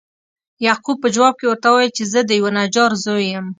[0.65, 3.47] یعقوب په جواب کې ورته وویل چې زه د یوه نجار زوی یم.